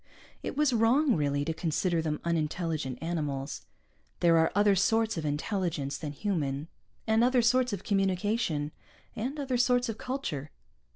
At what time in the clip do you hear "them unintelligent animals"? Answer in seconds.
2.01-3.67